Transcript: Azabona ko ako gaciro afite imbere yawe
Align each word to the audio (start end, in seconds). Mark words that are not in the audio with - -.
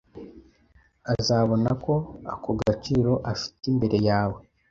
Azabona 1.13 1.69
ko 1.85 1.93
ako 2.33 2.49
gaciro 2.61 3.13
afite 3.31 3.63
imbere 3.71 3.97
yawe 4.09 4.39